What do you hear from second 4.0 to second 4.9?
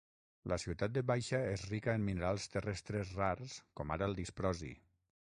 el disprosi.